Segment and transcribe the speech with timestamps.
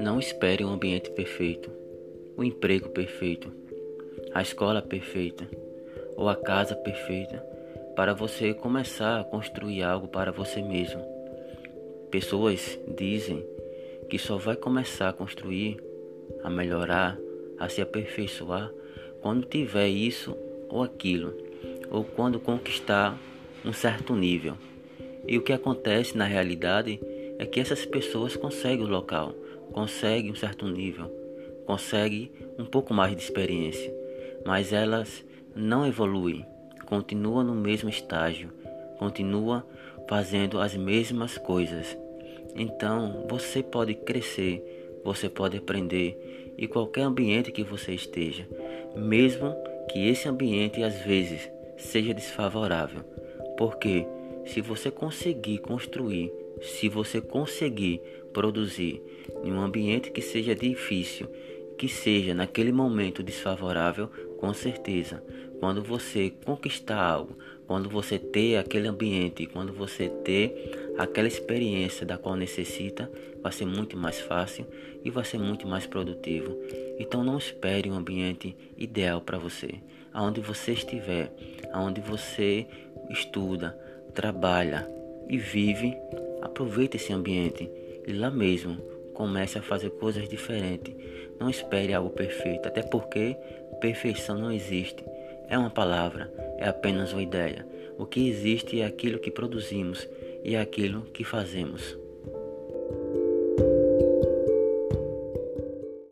[0.00, 1.70] Não espere um ambiente perfeito,
[2.36, 3.52] o um emprego perfeito,
[4.34, 5.48] a escola perfeita
[6.16, 7.38] ou a casa perfeita
[7.94, 11.04] para você começar a construir algo para você mesmo.
[12.10, 13.46] Pessoas dizem
[14.08, 15.76] que só vai começar a construir,
[16.42, 17.18] a melhorar,
[17.58, 18.72] a se aperfeiçoar
[19.20, 20.36] quando tiver isso
[20.68, 21.36] ou aquilo,
[21.90, 23.18] ou quando conquistar
[23.64, 24.56] um certo nível.
[25.28, 26.98] E o que acontece na realidade
[27.38, 29.34] é que essas pessoas conseguem o local,
[29.72, 31.12] conseguem um certo nível,
[31.66, 33.94] conseguem um pouco mais de experiência,
[34.44, 35.22] mas elas
[35.54, 36.46] não evoluem,
[36.86, 38.50] continuam no mesmo estágio,
[38.98, 39.62] continuam
[40.08, 41.96] fazendo as mesmas coisas.
[42.56, 44.64] Então você pode crescer,
[45.04, 48.48] você pode aprender em qualquer ambiente que você esteja,
[48.96, 49.54] mesmo
[49.90, 53.02] que esse ambiente às vezes seja desfavorável,
[53.56, 54.06] porque
[54.46, 58.00] se você conseguir construir, se você conseguir
[58.32, 59.02] produzir
[59.44, 61.28] em um ambiente que seja difícil,
[61.76, 65.22] que seja naquele momento desfavorável, com certeza,
[65.60, 72.16] quando você conquistar algo, quando você ter aquele ambiente, quando você ter aquela experiência da
[72.16, 73.10] qual necessita,
[73.42, 74.66] vai ser muito mais fácil
[75.04, 76.56] e vai ser muito mais produtivo.
[76.98, 79.74] Então não espere um ambiente ideal para você.
[80.12, 81.32] Aonde você estiver,
[81.72, 82.66] aonde você
[83.10, 83.78] estuda,
[84.14, 84.88] trabalha
[85.28, 85.96] e vive,
[86.42, 87.70] aproveite esse ambiente
[88.06, 88.76] e lá mesmo
[89.14, 90.94] comece a fazer coisas diferentes.
[91.38, 93.36] Não espere algo perfeito, até porque
[93.80, 95.04] perfeição não existe.
[95.48, 97.66] É uma palavra, é apenas uma ideia.
[97.98, 100.08] O que existe é aquilo que produzimos
[100.44, 101.96] e é aquilo que fazemos.